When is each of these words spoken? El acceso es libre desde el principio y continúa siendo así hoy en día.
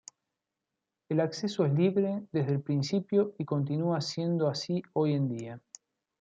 El 1.09 1.19
acceso 1.19 1.63
es 1.63 1.73
libre 1.73 2.25
desde 2.31 2.53
el 2.53 2.63
principio 2.63 3.35
y 3.37 3.45
continúa 3.45 4.01
siendo 4.01 4.47
así 4.49 4.81
hoy 4.95 5.13
en 5.13 5.27
día. 5.29 5.61